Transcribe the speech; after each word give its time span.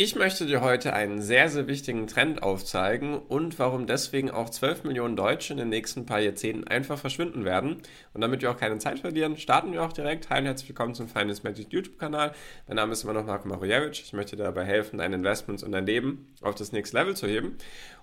Ich 0.00 0.14
möchte 0.14 0.46
dir 0.46 0.60
heute 0.60 0.92
einen 0.92 1.20
sehr, 1.20 1.48
sehr 1.48 1.66
wichtigen 1.66 2.06
Trend 2.06 2.40
aufzeigen 2.40 3.18
und 3.18 3.58
warum 3.58 3.88
deswegen 3.88 4.30
auch 4.30 4.48
12 4.48 4.84
Millionen 4.84 5.16
Deutsche 5.16 5.52
in 5.52 5.58
den 5.58 5.70
nächsten 5.70 6.06
paar 6.06 6.20
Jahrzehnten 6.20 6.68
einfach 6.68 6.96
verschwinden 6.96 7.44
werden. 7.44 7.82
Und 8.14 8.20
damit 8.20 8.40
wir 8.40 8.52
auch 8.52 8.56
keine 8.56 8.78
Zeit 8.78 9.00
verlieren, 9.00 9.36
starten 9.36 9.72
wir 9.72 9.82
auch 9.82 9.92
direkt. 9.92 10.30
Hi 10.30 10.38
und 10.38 10.46
herzlich 10.46 10.68
willkommen 10.68 10.94
zum 10.94 11.08
Finance 11.08 11.42
Magic 11.42 11.72
YouTube-Kanal. 11.72 12.32
Mein 12.68 12.76
Name 12.76 12.92
ist 12.92 13.02
immer 13.02 13.12
noch 13.12 13.26
Marco 13.26 13.48
Marujewicz. 13.48 13.98
Ich 13.98 14.12
möchte 14.12 14.36
dir 14.36 14.44
dabei 14.44 14.64
helfen, 14.64 14.98
deine 14.98 15.16
Investments 15.16 15.64
und 15.64 15.72
dein 15.72 15.84
Leben 15.84 16.32
auf 16.42 16.54
das 16.54 16.70
nächste 16.70 16.96
Level 16.96 17.16
zu 17.16 17.26
heben. 17.26 17.56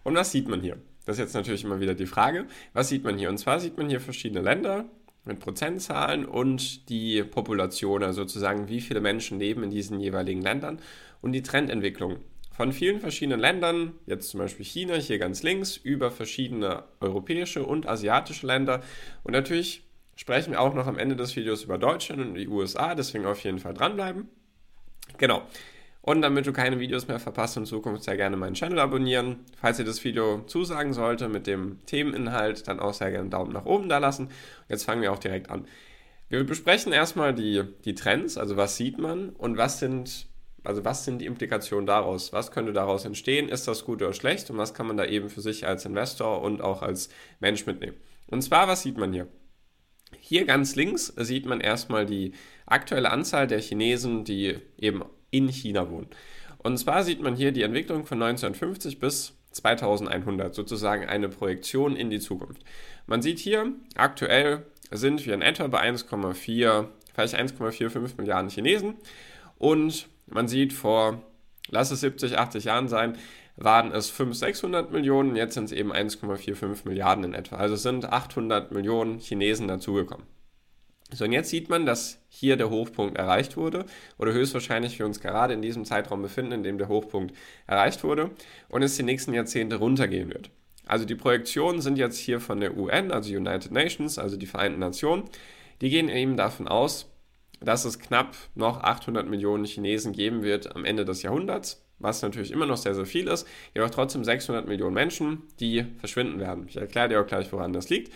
Und 0.04 0.16
was 0.16 0.34
sieht 0.34 0.50
man 0.50 0.60
hier? 0.60 0.76
Das 1.06 1.16
ist 1.16 1.22
jetzt 1.22 1.34
natürlich 1.34 1.64
immer 1.64 1.80
wieder 1.80 1.94
die 1.94 2.08
Frage. 2.08 2.48
Was 2.74 2.90
sieht 2.90 3.06
man 3.06 3.18
hier? 3.18 3.30
Und 3.30 3.38
zwar 3.38 3.62
sieht 3.62 3.78
man 3.78 3.88
hier 3.88 4.02
verschiedene 4.02 4.42
Länder, 4.42 4.84
mit 5.26 5.40
Prozentzahlen 5.40 6.26
und 6.26 6.90
die 6.90 7.24
Population, 7.24 8.04
also 8.04 8.22
sozusagen 8.22 8.68
wie 8.70 8.82
viele 8.82 9.02
Menschen 9.02 9.40
leben 9.40 9.64
in 9.64 9.70
diesen 9.70 10.00
jeweiligen 10.00 10.42
Ländern 10.42 10.80
und 11.22 11.34
die 11.34 11.42
Trendentwicklung 11.42 12.18
von 12.52 12.72
vielen 12.72 13.02
verschiedenen 13.02 13.40
Ländern, 13.40 13.94
jetzt 14.06 14.30
zum 14.30 14.40
Beispiel 14.40 14.66
China 14.66 14.96
hier 14.96 15.18
ganz 15.18 15.44
links, 15.44 15.76
über 15.76 16.10
verschiedene 16.10 16.84
europäische 17.02 17.66
und 17.66 17.88
asiatische 17.88 18.48
Länder 18.48 18.82
und 19.24 19.34
natürlich 19.34 19.84
sprechen 20.16 20.52
wir 20.52 20.62
auch 20.62 20.74
noch 20.74 20.88
am 20.88 20.98
Ende 20.98 21.16
des 21.16 21.36
Videos 21.36 21.64
über 21.64 21.78
Deutschland 21.78 22.22
und 22.22 22.36
die 22.36 22.48
USA, 22.48 22.96
deswegen 22.96 23.26
auf 23.26 23.44
jeden 23.44 23.60
Fall 23.60 23.74
dranbleiben. 23.74 24.30
Genau. 25.18 25.44
Und 26.06 26.22
damit 26.22 26.46
du 26.46 26.54
keine 26.54 26.80
Videos 26.80 27.08
mehr 27.08 27.20
verpasst 27.20 27.58
in 27.58 27.66
Zukunft, 27.66 28.04
sehr 28.04 28.16
gerne 28.16 28.38
meinen 28.38 28.54
Channel 28.54 28.78
abonnieren. 28.78 29.40
Falls 29.60 29.78
dir 29.78 29.86
das 29.86 30.04
Video 30.04 30.44
zusagen 30.46 30.94
sollte 30.94 31.28
mit 31.30 31.48
dem 31.48 31.84
Themeninhalt, 31.88 32.68
dann 32.68 32.80
auch 32.80 32.94
sehr 32.94 33.10
gerne 33.10 33.22
einen 33.22 33.32
Daumen 33.32 33.52
nach 33.52 33.66
oben 33.66 33.90
da 33.90 33.98
lassen. 33.98 34.30
Jetzt 34.70 34.84
fangen 34.84 35.02
wir 35.02 35.12
auch 35.12 35.18
direkt 35.18 35.50
an. 35.50 35.66
Wir 36.30 36.44
besprechen 36.44 36.94
erstmal 36.94 37.34
die, 37.34 37.64
die 37.86 37.96
Trends, 37.96 38.38
also 38.38 38.56
was 38.56 38.78
sieht 38.78 39.00
man 39.00 39.30
und 39.30 39.58
was 39.58 39.80
sind, 39.80 40.28
also 40.64 40.86
was 40.86 41.06
sind 41.06 41.22
die 41.22 41.26
Implikationen 41.26 41.88
daraus? 41.88 42.32
Was 42.34 42.52
könnte 42.52 42.72
daraus 42.72 43.04
entstehen? 43.04 43.50
Ist 43.50 43.68
das 43.68 43.84
gut 43.84 44.04
oder 44.04 44.14
schlecht? 44.14 44.52
Und 44.52 44.60
was 44.60 44.76
kann 44.76 44.86
man 44.86 44.98
da 44.98 45.06
eben 45.06 45.32
für 45.32 45.42
sich 45.42 45.66
als 45.66 45.86
Investor 45.86 46.40
und 46.44 46.62
auch 46.62 46.84
als 46.84 47.10
Mensch 47.40 47.66
mitnehmen? 47.66 47.98
Und 48.28 48.44
zwar, 48.44 48.68
was 48.68 48.84
sieht 48.84 49.00
man 49.00 49.12
hier? 49.12 49.28
Hier 50.20 50.46
ganz 50.46 50.76
links 50.76 51.08
sieht 51.18 51.48
man 51.48 51.62
erstmal 51.62 52.06
die 52.06 52.34
aktuelle 52.68 53.10
Anzahl 53.10 53.48
der 53.48 53.60
Chinesen, 53.60 54.24
die 54.24 54.60
eben 54.78 55.04
in 55.36 55.48
China 55.50 55.90
wohnen. 55.90 56.08
Und 56.58 56.78
zwar 56.78 57.04
sieht 57.04 57.22
man 57.22 57.36
hier 57.36 57.52
die 57.52 57.62
Entwicklung 57.62 58.06
von 58.06 58.22
1950 58.22 59.00
bis 59.00 59.34
2100, 59.52 60.54
sozusagen 60.54 61.06
eine 61.06 61.30
Projektion 61.30 61.96
in 61.96 62.10
die 62.10 62.20
Zukunft. 62.20 62.64
Man 63.08 63.22
sieht 63.22 63.40
hier, 63.40 63.72
aktuell 63.96 64.66
sind 64.92 65.26
wir 65.26 65.34
in 65.34 65.42
etwa 65.42 65.68
bei 65.68 65.82
1,4, 65.90 66.88
vielleicht 67.14 67.36
1,45 67.36 68.18
Milliarden 68.18 68.50
Chinesen. 68.50 68.96
Und 69.58 70.08
man 70.28 70.48
sieht 70.48 70.74
vor, 70.74 71.22
lass 71.70 71.92
es 71.92 72.02
70, 72.02 72.38
80 72.38 72.66
Jahren 72.66 72.88
sein, 72.88 73.18
waren 73.58 73.92
es 73.92 74.10
500, 74.10 74.38
600 74.38 74.92
Millionen, 74.92 75.36
jetzt 75.36 75.54
sind 75.54 75.66
es 75.66 75.72
eben 75.72 75.94
1,45 75.94 76.88
Milliarden 76.88 77.24
in 77.24 77.34
etwa. 77.34 77.56
Also 77.56 77.76
sind 77.76 78.12
800 78.12 78.72
Millionen 78.72 79.20
Chinesen 79.20 79.68
dazugekommen. 79.68 80.26
So, 81.12 81.26
und 81.26 81.32
jetzt 81.32 81.50
sieht 81.50 81.70
man, 81.70 81.86
dass 81.86 82.20
hier 82.30 82.58
der 82.58 82.70
Hochpunkt 82.70 83.18
erreicht 83.18 83.58
wurde 83.58 83.86
oder 84.18 84.34
höchstwahrscheinlich 84.34 84.98
wir 84.98 85.06
uns 85.06 85.20
gerade 85.20 85.54
in 85.54 85.62
diesem 85.62 85.86
Zeitraum 85.86 86.22
befinden, 86.22 86.52
in 86.52 86.64
dem 86.64 86.78
der 86.78 86.88
Hochpunkt 86.88 87.36
erreicht 87.68 88.04
wurde 88.04 88.32
und 88.70 88.82
es 88.82 88.98
die 88.98 89.04
nächsten 89.04 89.34
Jahrzehnte 89.34 89.76
runtergehen 89.76 90.30
wird. 90.34 90.50
Also 90.88 91.06
die 91.06 91.16
Projektionen 91.16 91.82
sind 91.82 91.98
jetzt 91.98 92.18
hier 92.18 92.40
von 92.40 92.60
der 92.60 92.76
UN, 92.76 93.12
also 93.12 93.34
United 93.34 93.72
Nations, 93.72 94.18
also 94.18 94.36
die 94.36 94.46
Vereinten 94.46 94.80
Nationen. 94.80 95.24
Die 95.82 95.90
gehen 95.90 96.10
eben 96.10 96.38
davon 96.38 96.68
aus, 96.68 97.12
dass 97.62 97.86
es 97.86 98.00
knapp 98.00 98.36
noch 98.56 98.82
800 98.82 99.28
Millionen 99.28 99.66
Chinesen 99.66 100.12
geben 100.12 100.44
wird 100.44 100.76
am 100.76 100.86
Ende 100.86 101.06
des 101.06 101.22
Jahrhunderts, 101.22 101.84
was 102.00 102.22
natürlich 102.22 102.52
immer 102.52 102.66
noch 102.66 102.78
sehr, 102.78 102.96
sehr 102.96 103.06
viel 103.06 103.28
ist, 103.28 103.48
jedoch 103.74 103.90
trotzdem 103.90 104.24
600 104.24 104.68
Millionen 104.68 104.94
Menschen, 104.94 105.44
die 105.60 105.86
verschwinden 106.00 106.40
werden. 106.40 106.66
Ich 106.68 106.78
erkläre 106.78 107.10
dir 107.10 107.22
auch 107.22 107.28
gleich, 107.28 107.52
woran 107.52 107.74
das 107.74 107.90
liegt. 107.90 108.12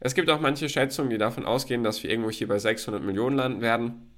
Es 0.00 0.14
gibt 0.14 0.28
auch 0.30 0.40
manche 0.40 0.68
Schätzungen, 0.68 1.10
die 1.10 1.18
davon 1.18 1.44
ausgehen, 1.44 1.82
dass 1.82 2.02
wir 2.02 2.10
irgendwo 2.10 2.30
hier 2.30 2.48
bei 2.48 2.58
600 2.58 3.02
Millionen 3.02 3.36
landen 3.36 3.60
werden. 3.60 4.10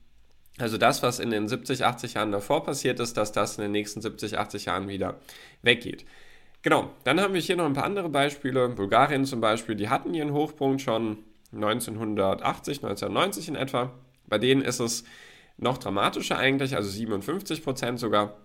Also 0.59 0.78
das, 0.78 1.03
was 1.03 1.19
in 1.19 1.31
den 1.31 1.48
70, 1.48 1.84
80 1.84 2.14
Jahren 2.14 2.32
davor 2.32 2.64
passiert 2.64 2.98
ist, 2.98 3.16
dass 3.16 3.32
das 3.32 3.59
in 3.59 3.62
den 3.62 3.72
nächsten 3.72 4.00
70, 4.00 4.38
80 4.38 4.64
Jahren 4.66 4.88
wieder 4.88 5.20
weggeht. 5.62 6.06
Genau, 6.62 6.91
dann 7.04 7.20
haben 7.20 7.34
wir 7.34 7.41
hier 7.41 7.56
noch 7.56 7.66
ein 7.66 7.75
paar 7.75 7.84
andere 7.84 8.09
Beispiele. 8.09 8.69
Bulgarien 8.70 9.25
zum 9.25 9.41
Beispiel, 9.41 9.76
die 9.76 9.88
hatten 9.88 10.14
ihren 10.14 10.32
Hochpunkt 10.32 10.81
schon 10.81 11.19
1980, 11.53 12.78
1990 12.78 13.48
in 13.48 13.54
etwa. 13.56 13.93
Bei 14.26 14.38
denen 14.38 14.62
ist 14.62 14.81
es 14.81 15.04
noch 15.58 15.78
dramatischer 15.78 16.38
eigentlich, 16.38 16.75
also 16.75 16.88
57 16.88 17.62
Prozent 17.62 18.00
sogar. 18.00 18.37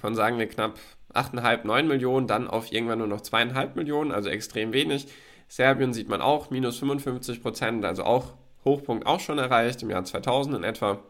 Von 0.00 0.14
sagen 0.14 0.38
wir 0.38 0.46
knapp 0.46 0.78
8,5, 1.14 1.66
9 1.66 1.88
Millionen, 1.88 2.26
dann 2.26 2.48
auf 2.48 2.72
irgendwann 2.72 2.98
nur 2.98 3.06
noch 3.06 3.20
2,5 3.20 3.76
Millionen, 3.76 4.12
also 4.12 4.28
extrem 4.28 4.72
wenig. 4.72 5.06
Serbien 5.52 5.92
sieht 5.92 6.08
man 6.08 6.22
auch 6.22 6.48
minus 6.48 6.78
55 6.78 7.42
Prozent, 7.42 7.84
also 7.84 8.04
auch 8.04 8.36
Hochpunkt 8.64 9.06
auch 9.06 9.20
schon 9.20 9.36
erreicht 9.36 9.82
im 9.82 9.90
Jahr 9.90 10.02
2000 10.02 10.56
in 10.56 10.64
etwa. 10.64 11.02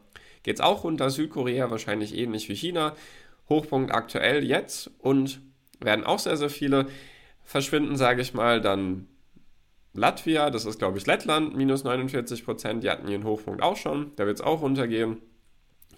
Geht 0.43 0.57
es 0.57 0.61
auch 0.61 0.83
runter, 0.83 1.11
Südkorea 1.11 1.71
wahrscheinlich 1.71 2.19
ähnlich 2.19 2.49
wie 2.49 2.57
China. 2.57 2.97
Hochpunkt 3.49 3.95
aktuell 3.95 4.43
jetzt 4.43 4.91
und 4.99 5.41
werden 5.79 6.05
auch 6.05 6.19
sehr, 6.19 6.37
sehr 6.37 6.51
viele 6.51 6.89
verschwinden, 7.45 7.97
sage 7.97 8.21
ich 8.21 8.35
mal. 8.35 8.61
Dann 8.61 9.07
Latvia, 9.95 10.51
das 10.51 10.65
ist 10.65 10.81
glaube 10.81 10.99
ich 10.99 11.07
Lettland, 11.07 11.57
minus 11.57 11.85
49 11.85 12.45
Prozent, 12.45 12.83
die 12.83 12.91
hatten 12.91 13.07
ihren 13.07 13.23
Hochpunkt 13.23 13.63
auch 13.63 13.77
schon, 13.77 14.11
da 14.17 14.27
wird 14.27 14.41
es 14.41 14.45
auch 14.45 14.63
runtergehen. 14.63 15.19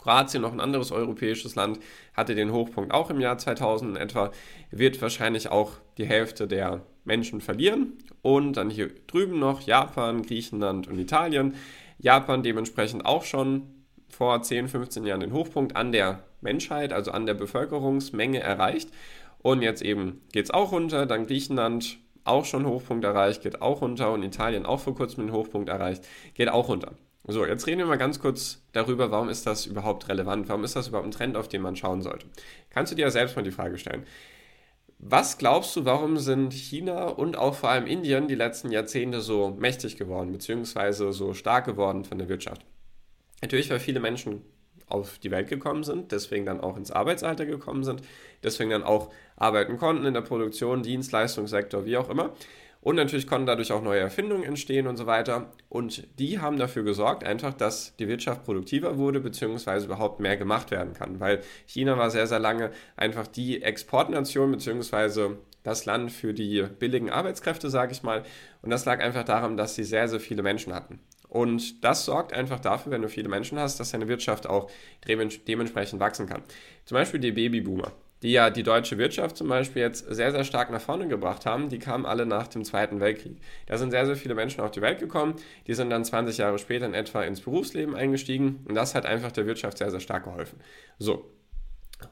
Kroatien, 0.03 0.43
noch 0.43 0.53
ein 0.53 0.61
anderes 0.61 0.93
europäisches 0.93 1.55
Land, 1.55 1.79
hatte 2.13 2.35
den 2.35 2.53
Hochpunkt 2.53 2.93
auch 2.93 3.09
im 3.09 3.21
Jahr 3.21 3.39
2000 3.39 3.93
in 3.93 3.97
etwa, 3.97 4.33
wird 4.71 5.01
wahrscheinlich 5.01 5.49
auch 5.49 5.79
die 5.97 6.05
Hälfte 6.05 6.47
der 6.47 6.85
Menschen 7.05 7.41
verlieren. 7.41 7.99
Und 8.23 8.55
dann 8.55 8.71
hier 8.71 8.91
drüben 9.07 9.39
noch 9.39 9.61
Japan, 9.61 10.23
Griechenland 10.23 10.89
und 10.89 10.99
Italien. 10.99 11.55
Japan 11.99 12.43
dementsprechend 12.43 13.07
auch 13.07 13.25
schon 13.25 13.63
vor 14.09 14.43
10, 14.43 14.69
15 14.69 15.05
Jahren 15.05 15.21
den 15.21 15.33
Hochpunkt 15.33 15.77
an 15.77 15.93
der 15.93 16.25
Menschheit, 16.41 16.93
also 16.93 17.11
an 17.11 17.27
der 17.27 17.35
Bevölkerungsmenge 17.35 18.41
erreicht. 18.41 18.91
Und 19.39 19.63
jetzt 19.63 19.83
eben 19.83 20.23
geht 20.33 20.47
es 20.47 20.51
auch 20.51 20.73
runter. 20.73 21.07
Dann 21.07 21.27
Griechenland 21.27 21.99
auch 22.25 22.45
schon 22.45 22.67
Hochpunkt 22.67 23.05
erreicht, 23.05 23.43
geht 23.43 23.61
auch 23.61 23.83
runter. 23.83 24.13
Und 24.13 24.23
Italien 24.23 24.67
auch 24.67 24.81
vor 24.81 24.95
kurzem 24.95 25.27
den 25.27 25.35
Hochpunkt 25.35 25.69
erreicht, 25.69 26.05
geht 26.35 26.49
auch 26.49 26.69
runter. 26.69 26.93
So, 27.27 27.47
jetzt 27.47 27.67
reden 27.67 27.79
wir 27.79 27.87
mal 27.87 27.97
ganz 27.97 28.21
kurz 28.21 28.63
darüber, 28.73 29.11
warum 29.11 29.31
ist 29.31 29.47
das 29.47 29.65
überhaupt 29.65 30.09
relevant? 30.09 30.49
Warum 30.49 30.63
ist 30.63 30.77
das 30.77 30.89
überhaupt 30.89 31.09
ein 31.09 31.11
Trend, 31.11 31.37
auf 31.37 31.49
den 31.49 31.63
man 31.63 31.75
schauen 31.75 32.03
sollte? 32.03 32.27
Kannst 32.69 32.93
du 32.93 32.97
dir 32.97 33.03
ja 33.03 33.11
selbst 33.11 33.35
mal 33.35 33.43
die 33.43 33.51
Frage 33.51 33.79
stellen. 33.79 34.05
Was 34.99 35.39
glaubst 35.39 35.77
du, 35.77 35.85
warum 35.85 36.17
sind 36.17 36.53
China 36.53 37.09
und 37.09 37.37
auch 37.37 37.55
vor 37.55 37.71
allem 37.71 37.87
Indien 37.87 38.29
die 38.29 38.35
letzten 38.35 38.71
Jahrzehnte 38.71 39.21
so 39.21 39.51
mächtig 39.51 39.97
geworden, 39.97 40.33
beziehungsweise 40.33 41.13
so 41.13 41.35
stark 41.35 41.67
geworden 41.67 42.05
von 42.05 42.19
der 42.19 42.29
Wirtschaft? 42.29 42.65
Natürlich, 43.43 43.69
weil 43.71 43.81
viele 43.81 44.01
Menschen 44.01 44.43
auf 44.87 45.19
die 45.19 45.31
Welt 45.31 45.49
gekommen 45.49 45.85
sind, 45.85 46.13
deswegen 46.13 46.47
dann 46.47 46.61
auch 46.61 46.77
ins 46.77 46.91
Arbeitsalter 46.91 47.47
gekommen 47.47 47.85
sind, 47.85 48.03
deswegen 48.43 48.71
dann 48.71 48.83
auch 48.83 49.11
arbeiten 49.37 49.77
konnten 49.77 50.05
in 50.05 50.15
der 50.15 50.21
Produktion, 50.21 50.83
Dienstleistungssektor, 50.83 51.85
wie 51.85 51.97
auch 51.97 52.09
immer. 52.09 52.33
Und 52.85 52.97
natürlich 52.97 53.27
konnten 53.27 53.47
dadurch 53.47 53.73
auch 53.73 53.83
neue 53.83 54.01
Erfindungen 54.01 54.45
entstehen 54.45 54.87
und 54.87 54.99
so 54.99 55.07
weiter. 55.07 55.51
Und 55.71 56.07
die 56.19 56.39
haben 56.39 56.59
dafür 56.59 56.83
gesorgt, 56.83 57.25
einfach, 57.25 57.55
dass 57.55 57.97
die 57.97 58.09
Wirtschaft 58.09 58.45
produktiver 58.45 58.99
wurde, 58.99 59.21
beziehungsweise 59.21 59.87
überhaupt 59.87 60.21
mehr 60.21 60.37
gemacht 60.37 60.71
werden 60.71 60.93
kann. 60.93 61.19
Weil 61.19 61.41
China 61.65 61.97
war 61.97 62.11
sehr, 62.11 62.27
sehr 62.27 62.41
lange 62.41 62.71
einfach 62.95 63.27
die 63.27 63.63
Exportnation, 63.63 64.53
beziehungsweise 64.53 65.39
das 65.63 65.87
Land 65.87 66.13
für 66.13 66.35
die 66.35 66.63
billigen 66.79 67.09
Arbeitskräfte, 67.09 67.71
sage 67.71 67.93
ich 67.93 68.03
mal. 68.03 68.23
Und 68.61 68.69
das 68.69 68.85
lag 68.85 69.01
einfach 69.01 69.25
daran, 69.25 69.57
dass 69.57 69.75
sie 69.77 69.85
sehr, 69.85 70.07
sehr 70.07 70.21
viele 70.21 70.43
Menschen 70.43 70.75
hatten. 70.75 71.01
Und 71.27 71.83
das 71.83 72.05
sorgt 72.05 72.35
einfach 72.35 72.61
dafür, 72.61 72.93
wenn 72.93 73.01
du 73.01 73.09
viele 73.09 73.31
Menschen 73.31 73.59
hast, 73.59 73.81
dass 73.81 73.93
deine 73.93 74.09
Wirtschaft 74.09 74.47
auch 74.47 74.71
dementsprechend 75.09 76.01
wachsen 76.01 76.27
kann. 76.27 76.43
Zum 76.85 76.97
Beispiel 76.97 77.19
die 77.19 77.33
Babyboomer 77.33 77.93
die 78.25 78.33
ja 78.33 78.49
die 78.49 78.63
deutsche 78.63 78.97
Wirtschaft 78.97 79.37
zum 79.37 79.49
Beispiel 79.49 79.83
jetzt 79.83 80.07
sehr, 80.13 80.33
sehr 80.33 80.45
stark 80.45 80.71
nach 80.71 80.81
vorne 80.81 81.07
gebracht 81.09 81.45
haben, 81.45 81.69
die 81.69 81.79
kamen 81.79 82.07
alle 82.07 82.25
nach 82.25 82.49
dem 82.49 82.65
Zweiten 82.65 82.99
Weltkrieg. 82.99 83.37
Da 83.67 83.77
sind 83.77 83.91
sehr, 83.91 84.07
sehr 84.07 84.17
viele 84.17 84.35
Menschen 84.35 84.63
auf 84.63 84.71
die 84.71 84.81
Welt 84.81 84.99
gekommen, 84.99 85.35
die 85.67 85.75
sind 85.75 85.91
dann 85.91 86.07
20 86.07 86.39
Jahre 86.39 86.59
später 86.59 86.87
in 86.87 86.95
etwa 86.95 87.23
ins 87.23 87.43
Berufsleben 87.43 87.95
eingestiegen 87.95 88.65
und 88.67 88.75
das 88.77 88.95
hat 88.95 89.05
einfach 89.05 89.31
der 89.31 89.45
Wirtschaft 89.47 89.77
sehr, 89.77 89.91
sehr 89.91 90.01
stark 90.01 90.25
geholfen. 90.25 90.59
So, 90.99 91.31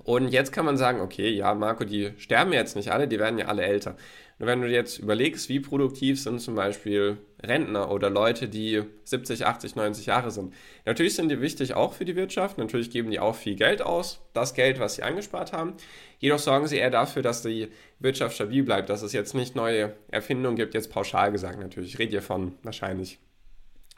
und 0.04 0.28
jetzt 0.28 0.52
kann 0.52 0.64
man 0.64 0.76
sagen, 0.76 1.00
okay, 1.00 1.30
ja, 1.30 1.54
Marco, 1.54 1.84
die 1.84 2.12
sterben 2.16 2.52
jetzt 2.52 2.76
nicht 2.76 2.90
alle, 2.90 3.08
die 3.08 3.18
werden 3.18 3.38
ja 3.38 3.46
alle 3.46 3.62
älter. 3.62 3.96
Und 4.38 4.46
wenn 4.46 4.60
du 4.60 4.68
jetzt 4.68 4.98
überlegst, 4.98 5.48
wie 5.48 5.60
produktiv 5.60 6.20
sind 6.20 6.40
zum 6.40 6.56
Beispiel 6.56 7.18
Rentner 7.42 7.90
oder 7.90 8.10
Leute, 8.10 8.48
die 8.48 8.82
70, 9.04 9.46
80, 9.46 9.76
90 9.76 10.06
Jahre 10.06 10.30
sind. 10.30 10.52
Natürlich 10.84 11.14
sind 11.14 11.28
die 11.28 11.40
wichtig 11.40 11.74
auch 11.74 11.92
für 11.92 12.04
die 12.04 12.16
Wirtschaft, 12.16 12.58
natürlich 12.58 12.90
geben 12.90 13.10
die 13.10 13.20
auch 13.20 13.36
viel 13.36 13.54
Geld 13.54 13.82
aus, 13.82 14.20
das 14.32 14.54
Geld, 14.54 14.80
was 14.80 14.96
sie 14.96 15.02
angespart 15.02 15.52
haben. 15.52 15.74
Jedoch 16.18 16.38
sorgen 16.38 16.66
sie 16.66 16.78
eher 16.78 16.90
dafür, 16.90 17.22
dass 17.22 17.42
die 17.42 17.68
Wirtschaft 18.00 18.34
stabil 18.34 18.62
bleibt, 18.64 18.90
dass 18.90 19.02
es 19.02 19.12
jetzt 19.12 19.34
nicht 19.34 19.54
neue 19.54 19.94
Erfindungen 20.08 20.56
gibt, 20.56 20.74
jetzt 20.74 20.90
pauschal 20.90 21.30
gesagt 21.30 21.60
natürlich. 21.60 21.94
Ich 21.94 21.98
rede 21.98 22.10
hier 22.10 22.22
von 22.22 22.54
wahrscheinlich 22.62 23.18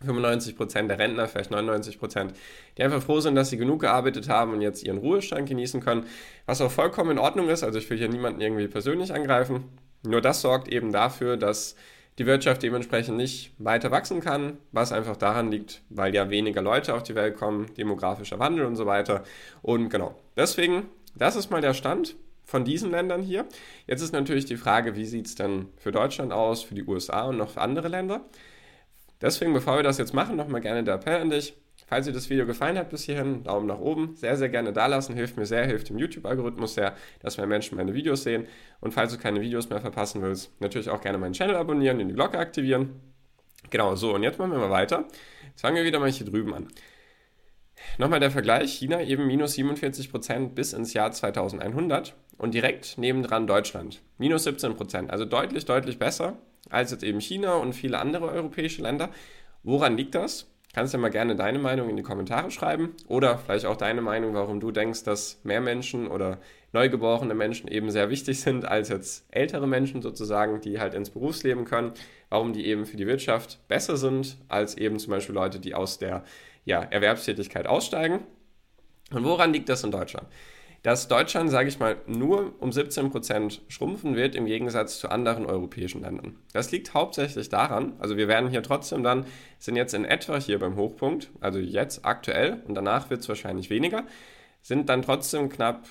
95 0.00 0.56
Prozent 0.56 0.90
der 0.90 0.98
Rentner, 0.98 1.28
vielleicht 1.28 1.50
99 1.50 1.98
Prozent, 1.98 2.34
die 2.76 2.82
einfach 2.82 3.02
froh 3.02 3.20
sind, 3.20 3.34
dass 3.36 3.50
sie 3.50 3.56
genug 3.56 3.80
gearbeitet 3.80 4.28
haben 4.28 4.52
und 4.52 4.60
jetzt 4.60 4.82
ihren 4.82 4.98
Ruhestand 4.98 5.48
genießen 5.48 5.80
können, 5.80 6.06
was 6.46 6.60
auch 6.60 6.70
vollkommen 6.70 7.12
in 7.12 7.18
Ordnung 7.18 7.48
ist. 7.48 7.62
Also 7.62 7.78
ich 7.78 7.88
will 7.88 7.98
hier 7.98 8.08
niemanden 8.08 8.40
irgendwie 8.40 8.68
persönlich 8.68 9.14
angreifen. 9.14 9.64
Nur 10.02 10.20
das 10.20 10.40
sorgt 10.40 10.68
eben 10.68 10.92
dafür, 10.92 11.36
dass 11.36 11.76
die 12.18 12.26
Wirtschaft 12.26 12.62
dementsprechend 12.62 13.16
nicht 13.16 13.52
weiter 13.58 13.90
wachsen 13.90 14.20
kann, 14.20 14.58
was 14.70 14.92
einfach 14.92 15.16
daran 15.16 15.50
liegt, 15.50 15.82
weil 15.88 16.14
ja 16.14 16.30
weniger 16.30 16.62
Leute 16.62 16.94
auf 16.94 17.02
die 17.02 17.14
Welt 17.14 17.36
kommen, 17.36 17.74
demografischer 17.74 18.38
Wandel 18.38 18.66
und 18.66 18.76
so 18.76 18.86
weiter. 18.86 19.24
Und 19.62 19.88
genau, 19.88 20.14
deswegen, 20.36 20.86
das 21.16 21.34
ist 21.34 21.50
mal 21.50 21.60
der 21.60 21.74
Stand 21.74 22.16
von 22.44 22.64
diesen 22.64 22.90
Ländern 22.90 23.22
hier. 23.22 23.46
Jetzt 23.86 24.02
ist 24.02 24.12
natürlich 24.12 24.44
die 24.44 24.56
Frage, 24.56 24.94
wie 24.94 25.06
sieht 25.06 25.26
es 25.26 25.34
denn 25.34 25.66
für 25.76 25.90
Deutschland 25.90 26.32
aus, 26.32 26.62
für 26.62 26.74
die 26.74 26.84
USA 26.84 27.24
und 27.24 27.38
noch 27.38 27.50
für 27.50 27.62
andere 27.62 27.88
Länder? 27.88 28.20
Deswegen, 29.20 29.52
bevor 29.52 29.76
wir 29.76 29.82
das 29.82 29.98
jetzt 29.98 30.14
machen, 30.14 30.36
nochmal 30.36 30.60
gerne 30.60 30.84
der 30.84 30.94
Appell 30.94 31.20
an 31.20 31.30
dich. 31.30 31.54
Falls 31.86 32.06
dir 32.06 32.12
das 32.12 32.30
Video 32.30 32.46
gefallen 32.46 32.78
hat 32.78 32.90
bis 32.90 33.04
hierhin, 33.04 33.42
Daumen 33.42 33.66
nach 33.66 33.78
oben, 33.78 34.16
sehr, 34.16 34.36
sehr 34.36 34.48
gerne 34.48 34.72
da 34.72 34.86
lassen, 34.86 35.14
hilft 35.14 35.36
mir 35.36 35.44
sehr, 35.44 35.66
hilft 35.66 35.90
dem 35.90 35.98
YouTube-Algorithmus 35.98 36.74
sehr, 36.74 36.94
dass 37.20 37.36
mehr 37.36 37.46
Menschen 37.46 37.76
meine 37.76 37.94
Videos 37.94 38.22
sehen. 38.22 38.46
Und 38.80 38.92
falls 38.92 39.12
du 39.12 39.18
keine 39.18 39.40
Videos 39.40 39.68
mehr 39.68 39.80
verpassen 39.80 40.22
willst, 40.22 40.58
natürlich 40.60 40.88
auch 40.88 41.00
gerne 41.00 41.18
meinen 41.18 41.34
Channel 41.34 41.56
abonnieren, 41.56 42.00
und 42.00 42.08
die 42.08 42.14
Glocke 42.14 42.38
aktivieren. 42.38 43.00
Genau, 43.70 43.96
so, 43.96 44.14
und 44.14 44.22
jetzt 44.22 44.38
machen 44.38 44.52
wir 44.52 44.58
mal 44.58 44.70
weiter. 44.70 45.06
Jetzt 45.48 45.60
fangen 45.60 45.76
wir 45.76 45.84
wieder 45.84 46.00
mal 46.00 46.10
hier 46.10 46.26
drüben 46.26 46.54
an. 46.54 46.68
Nochmal 47.98 48.20
der 48.20 48.30
Vergleich, 48.30 48.72
China 48.72 49.02
eben 49.02 49.26
minus 49.26 49.54
47% 49.54 50.54
bis 50.54 50.72
ins 50.72 50.94
Jahr 50.94 51.12
2100 51.12 52.14
und 52.38 52.54
direkt 52.54 52.98
nebendran 52.98 53.46
Deutschland, 53.46 54.00
minus 54.18 54.46
17%, 54.46 55.08
also 55.08 55.24
deutlich, 55.24 55.64
deutlich 55.64 55.98
besser 55.98 56.38
als 56.70 56.90
jetzt 56.90 57.04
eben 57.04 57.20
China 57.20 57.54
und 57.54 57.72
viele 57.74 57.98
andere 57.98 58.28
europäische 58.28 58.82
Länder. 58.82 59.10
Woran 59.62 59.96
liegt 59.96 60.14
das? 60.14 60.50
Kannst 60.74 60.92
ja 60.92 60.98
mal 60.98 61.10
gerne 61.10 61.36
deine 61.36 61.60
Meinung 61.60 61.88
in 61.88 61.96
die 61.96 62.02
Kommentare 62.02 62.50
schreiben 62.50 62.94
oder 63.06 63.38
vielleicht 63.38 63.64
auch 63.64 63.76
deine 63.76 64.00
Meinung, 64.00 64.34
warum 64.34 64.58
du 64.58 64.72
denkst, 64.72 65.04
dass 65.04 65.38
mehr 65.44 65.60
Menschen 65.60 66.08
oder 66.08 66.40
neugeborene 66.72 67.34
Menschen 67.34 67.68
eben 67.68 67.90
sehr 67.90 68.10
wichtig 68.10 68.40
sind 68.40 68.64
als 68.64 68.88
jetzt 68.88 69.24
ältere 69.30 69.68
Menschen 69.68 70.02
sozusagen, 70.02 70.60
die 70.60 70.80
halt 70.80 70.94
ins 70.94 71.10
Berufsleben 71.10 71.64
können, 71.64 71.92
warum 72.28 72.52
die 72.52 72.66
eben 72.66 72.86
für 72.86 72.96
die 72.96 73.06
Wirtschaft 73.06 73.60
besser 73.68 73.96
sind 73.96 74.36
als 74.48 74.76
eben 74.76 74.98
zum 74.98 75.12
Beispiel 75.12 75.36
Leute, 75.36 75.60
die 75.60 75.76
aus 75.76 75.98
der 75.98 76.24
ja, 76.64 76.82
Erwerbstätigkeit 76.82 77.68
aussteigen. 77.68 78.26
Und 79.12 79.22
woran 79.22 79.52
liegt 79.52 79.68
das 79.68 79.84
in 79.84 79.92
Deutschland? 79.92 80.26
Dass 80.84 81.08
Deutschland, 81.08 81.50
sage 81.50 81.70
ich 81.70 81.78
mal, 81.78 81.96
nur 82.06 82.52
um 82.60 82.70
17 82.70 83.10
Prozent 83.10 83.62
schrumpfen 83.68 84.16
wird 84.16 84.36
im 84.36 84.44
Gegensatz 84.44 84.98
zu 84.98 85.08
anderen 85.08 85.46
europäischen 85.46 86.02
Ländern. 86.02 86.36
Das 86.52 86.70
liegt 86.72 86.92
hauptsächlich 86.92 87.48
daran, 87.48 87.94
also 87.98 88.18
wir 88.18 88.28
werden 88.28 88.50
hier 88.50 88.62
trotzdem 88.62 89.02
dann, 89.02 89.24
sind 89.58 89.76
jetzt 89.76 89.94
in 89.94 90.04
etwa 90.04 90.38
hier 90.38 90.58
beim 90.58 90.76
Hochpunkt, 90.76 91.30
also 91.40 91.58
jetzt 91.58 92.04
aktuell 92.04 92.62
und 92.68 92.74
danach 92.74 93.08
wird 93.08 93.20
es 93.20 93.28
wahrscheinlich 93.30 93.70
weniger, 93.70 94.04
sind 94.60 94.90
dann 94.90 95.00
trotzdem 95.00 95.48
knapp 95.48 95.86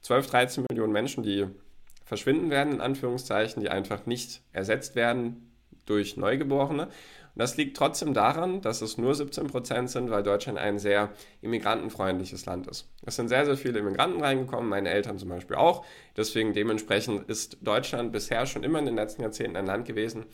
12, 0.00 0.30
13 0.30 0.64
Millionen 0.70 0.94
Menschen, 0.94 1.22
die 1.22 1.46
verschwinden 2.06 2.48
werden, 2.48 2.72
in 2.72 2.80
Anführungszeichen, 2.80 3.60
die 3.60 3.68
einfach 3.68 4.06
nicht 4.06 4.40
ersetzt 4.52 4.96
werden 4.96 5.52
durch 5.84 6.16
Neugeborene. 6.16 6.88
Das 7.38 7.56
liegt 7.56 7.76
trotzdem 7.76 8.14
daran, 8.14 8.62
dass 8.62 8.82
es 8.82 8.98
nur 8.98 9.14
17 9.14 9.46
Prozent 9.46 9.90
sind, 9.90 10.10
weil 10.10 10.24
Deutschland 10.24 10.58
ein 10.58 10.80
sehr 10.80 11.12
immigrantenfreundliches 11.40 12.46
Land 12.46 12.66
ist. 12.66 12.88
Es 13.06 13.14
sind 13.14 13.28
sehr, 13.28 13.46
sehr 13.46 13.56
viele 13.56 13.78
Immigranten 13.78 14.20
reingekommen, 14.20 14.68
meine 14.68 14.90
Eltern 14.90 15.18
zum 15.18 15.28
Beispiel 15.28 15.54
auch. 15.54 15.86
Deswegen 16.16 16.52
dementsprechend 16.52 17.30
ist 17.30 17.58
Deutschland 17.62 18.10
bisher 18.10 18.44
schon 18.46 18.64
immer 18.64 18.80
in 18.80 18.86
den 18.86 18.96
letzten 18.96 19.22
Jahrzehnten 19.22 19.56
ein 19.56 19.66
Land 19.66 19.86
gewesen, 19.86 20.26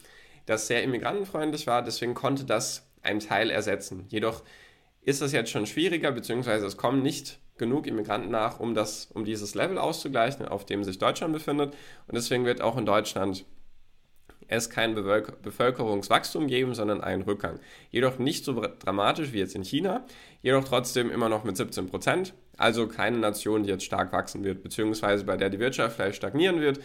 das 0.47 0.67
sehr 0.67 0.83
immigrantenfreundlich 0.83 1.67
war. 1.67 1.83
Deswegen 1.83 2.15
konnte 2.15 2.45
das 2.45 2.89
einen 3.03 3.21
Teil 3.21 3.51
ersetzen. 3.51 4.07
Jedoch 4.09 4.43
ist 5.03 5.21
es 5.21 5.33
jetzt 5.33 5.51
schon 5.51 5.67
schwieriger, 5.67 6.11
beziehungsweise 6.11 6.65
es 6.65 6.79
kommen 6.79 7.03
nicht 7.03 7.39
genug 7.59 7.87
Immigranten 7.87 8.31
nach, 8.31 8.61
um, 8.61 8.75
das, 8.75 9.11
um 9.13 9.27
dieses 9.27 9.55
Level 9.55 9.77
auszugleichen, 9.77 10.49
auf 10.49 10.65
dem 10.65 10.83
sich 10.85 10.99
Deutschland 10.99 11.35
befindet. 11.35 11.75
Und 12.07 12.15
deswegen 12.15 12.47
wird 12.47 12.63
auch 12.63 12.79
in 12.79 12.87
Deutschland 12.87 13.45
es 14.49 14.71
kein 14.71 14.95
Bevölkerungswachstum 14.95 16.47
geben, 16.47 16.75
sondern 16.75 17.01
einen 17.01 17.23
Rückgang. 17.23 17.61
Jedoch 17.91 18.19
nicht 18.19 18.45
so 18.45 18.67
dramatisch 18.79 19.33
wie 19.33 19.39
jetzt 19.39 19.55
in 19.55 19.65
China, 19.65 20.05
jedoch 20.43 20.65
trotzdem 20.65 21.11
immer 21.11 21.29
noch 21.29 21.45
mit 21.45 21.57
17 21.57 21.89
Prozent. 21.89 22.35
Also 22.57 22.87
keine 22.87 23.19
Nation, 23.19 23.65
die 23.65 23.71
jetzt 23.71 23.85
stark 23.85 24.13
wachsen 24.13 24.45
wird, 24.45 24.63
beziehungsweise 24.63 25.25
bei 25.25 25.37
der 25.37 25.51
die 25.51 25.59
Wirtschaft 25.59 25.97
vielleicht 25.97 26.17
stagnieren 26.17 26.61
wird. 26.61 26.81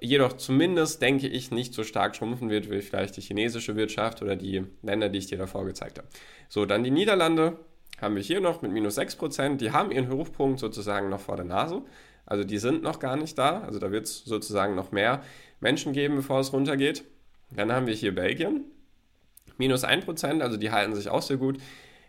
Jedoch 0.00 0.32
zumindest 0.32 1.00
denke 1.00 1.28
ich 1.28 1.50
nicht 1.52 1.74
so 1.74 1.84
stark 1.84 2.16
schrumpfen 2.16 2.50
wird 2.50 2.68
wie 2.70 2.82
vielleicht 2.82 3.16
die 3.16 3.20
chinesische 3.20 3.76
Wirtschaft 3.76 4.20
oder 4.20 4.34
die 4.34 4.64
Länder, 4.82 5.08
die 5.08 5.18
ich 5.18 5.26
dir 5.26 5.38
davor 5.38 5.64
gezeigt 5.64 5.98
habe. 5.98 6.08
So, 6.48 6.66
dann 6.66 6.82
die 6.82 6.90
Niederlande 6.90 7.56
haben 8.00 8.16
wir 8.16 8.22
hier 8.22 8.40
noch 8.40 8.62
mit 8.62 8.72
minus 8.72 8.96
6 8.96 9.14
Prozent. 9.16 9.60
Die 9.60 9.70
haben 9.70 9.92
ihren 9.92 10.10
Hochpunkt 10.10 10.58
sozusagen 10.58 11.08
noch 11.08 11.20
vor 11.20 11.36
der 11.36 11.44
Nase. 11.44 11.82
Also 12.26 12.44
die 12.44 12.58
sind 12.58 12.82
noch 12.82 12.98
gar 12.98 13.16
nicht 13.16 13.36
da. 13.38 13.60
Also 13.62 13.78
da 13.78 13.90
wird 13.90 14.06
es 14.06 14.24
sozusagen 14.24 14.74
noch 14.74 14.92
mehr 14.92 15.22
Menschen 15.60 15.92
geben, 15.92 16.16
bevor 16.16 16.40
es 16.40 16.52
runtergeht. 16.52 17.04
Dann 17.50 17.72
haben 17.72 17.86
wir 17.86 17.94
hier 17.94 18.14
Belgien. 18.14 18.64
Minus 19.58 19.84
1%, 19.84 20.40
also 20.40 20.56
die 20.56 20.70
halten 20.70 20.94
sich 20.94 21.08
auch 21.08 21.22
sehr 21.22 21.36
gut. 21.36 21.58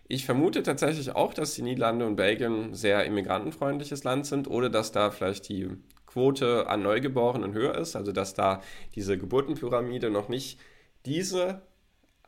Ich 0.07 0.25
vermute 0.25 0.63
tatsächlich 0.63 1.15
auch, 1.15 1.33
dass 1.33 1.55
die 1.55 1.61
Niederlande 1.61 2.05
und 2.05 2.15
Belgien 2.15 2.73
sehr 2.73 3.05
immigrantenfreundliches 3.05 4.03
Land 4.03 4.25
sind 4.25 4.47
oder 4.47 4.69
dass 4.69 4.91
da 4.91 5.11
vielleicht 5.11 5.49
die 5.49 5.69
Quote 6.05 6.67
an 6.67 6.83
Neugeborenen 6.83 7.53
höher 7.53 7.75
ist, 7.75 7.95
also 7.95 8.11
dass 8.11 8.33
da 8.33 8.61
diese 8.95 9.17
Geburtenpyramide 9.17 10.09
noch 10.09 10.29
nicht 10.29 10.59
diese 11.05 11.61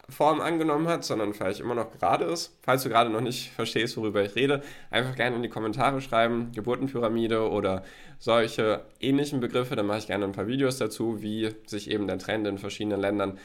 Form 0.09 0.39
angenommen 0.39 0.87
hat, 0.87 1.03
sondern 1.03 1.33
vielleicht 1.33 1.59
immer 1.59 1.75
noch 1.75 1.91
gerade 1.91 2.25
ist. 2.25 2.57
Falls 2.61 2.83
du 2.83 2.89
gerade 2.89 3.09
noch 3.09 3.21
nicht 3.21 3.51
verstehst, 3.51 3.97
worüber 3.97 4.23
ich 4.23 4.35
rede, 4.35 4.61
einfach 4.91 5.15
gerne 5.15 5.35
in 5.35 5.41
die 5.41 5.49
Kommentare 5.49 5.99
schreiben, 6.01 6.51
Geburtenpyramide 6.53 7.49
oder 7.49 7.83
solche 8.19 8.85
ähnlichen 8.99 9.39
Begriffe, 9.39 9.75
dann 9.75 9.87
mache 9.87 9.99
ich 9.99 10.07
gerne 10.07 10.25
ein 10.25 10.31
paar 10.31 10.47
Videos 10.47 10.77
dazu, 10.77 11.21
wie 11.21 11.55
sich 11.65 11.89
eben 11.89 12.07
der 12.07 12.19
Trend 12.19 12.45
in 12.47 12.57
verschiedenen 12.57 12.99
Ländern 12.99 13.39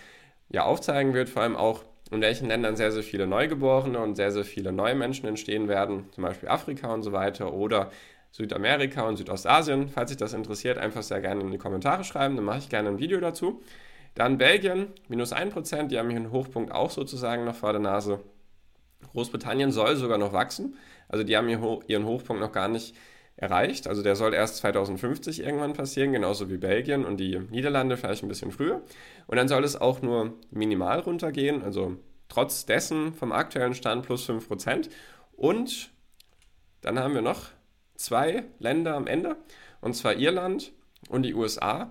ja 0.51 0.65
aufzeigen 0.65 1.15
wird, 1.15 1.29
vor 1.29 1.43
allem 1.43 1.57
auch 1.57 1.85
in 2.11 2.21
welchen 2.21 2.49
Ländern 2.49 2.77
sehr, 2.77 2.93
sehr 2.93 3.05
viele 3.05 3.27
Neugeborene 3.27 3.99
und 3.99 4.17
sehr, 4.17 4.33
sehr 4.33 4.45
viele 4.45 4.73
neue 4.73 4.95
Menschen 4.95 5.27
entstehen 5.27 5.69
werden, 5.69 6.07
zum 6.13 6.25
Beispiel 6.25 6.49
Afrika 6.49 6.93
und 6.93 7.03
so 7.03 7.13
weiter 7.13 7.53
oder 7.55 7.91
Südamerika 8.33 9.07
und 9.09 9.17
Südostasien. 9.17 9.89
Falls 9.89 10.11
sich 10.11 10.19
das 10.19 10.35
interessiert, 10.35 10.79
einfach 10.79 11.03
sehr 11.03 11.21
gerne 11.21 11.41
in 11.41 11.51
die 11.51 11.59
Kommentare 11.59 12.05
schreiben, 12.05 12.37
dann 12.37 12.45
mache 12.45 12.59
ich 12.59 12.69
gerne 12.69 12.89
ein 12.89 12.99
Video 12.99 13.21
dazu. 13.21 13.63
Dann 14.15 14.39
Belgien, 14.39 14.89
minus 15.09 15.33
1%, 15.33 15.89
die 15.89 15.99
haben 15.99 16.11
hier 16.11 16.19
einen 16.19 16.33
Hochpunkt 16.33 16.73
auch 16.73 16.91
sozusagen 16.91 17.45
noch 17.45 17.55
vor 17.55 17.73
der 17.73 17.81
Nase. 17.81 18.21
Großbritannien 19.13 19.73
soll 19.73 19.97
sogar 19.97 20.19
noch 20.19 20.33
wachsen, 20.33 20.77
also 21.09 21.25
die 21.25 21.37
haben 21.37 21.49
ihren 21.49 22.05
Hochpunkt 22.05 22.41
noch 22.41 22.53
gar 22.53 22.69
nicht 22.69 22.95
erreicht. 23.37 23.89
Also 23.89 24.03
der 24.03 24.17
soll 24.17 24.35
erst 24.35 24.57
2050 24.59 25.41
irgendwann 25.41 25.73
passieren, 25.73 26.13
genauso 26.13 26.51
wie 26.51 26.59
Belgien 26.59 27.05
und 27.05 27.17
die 27.17 27.39
Niederlande 27.39 27.97
vielleicht 27.97 28.23
ein 28.23 28.29
bisschen 28.29 28.53
früher. 28.53 28.83
Und 29.27 29.37
dann 29.37 29.49
soll 29.49 29.65
es 29.65 29.81
auch 29.81 30.03
nur 30.03 30.35
minimal 30.51 31.01
runtergehen, 31.01 31.63
also 31.63 31.97
trotz 32.29 32.67
dessen 32.67 33.15
vom 33.15 33.33
aktuellen 33.33 33.75
Stand 33.75 34.05
plus 34.05 34.29
5%. 34.29 34.91
Und 35.33 35.91
dann 36.83 36.99
haben 36.99 37.15
wir 37.15 37.23
noch 37.23 37.49
zwei 37.97 38.45
Länder 38.59 38.95
am 38.95 39.07
Ende, 39.07 39.37
und 39.81 39.95
zwar 39.95 40.15
Irland 40.15 40.73
und 41.09 41.23
die 41.23 41.35
USA. 41.35 41.91